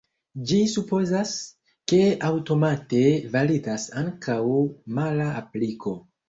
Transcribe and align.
Ĝi 0.51 0.59
supozas, 0.69 1.33
ke 1.93 1.99
aŭtomate 2.29 3.03
validas 3.37 3.87
ankaŭ 4.03 4.39
mala 4.97 5.29
apliko. 5.45 5.97